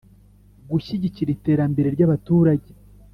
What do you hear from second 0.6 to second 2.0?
gushyigikira iterambere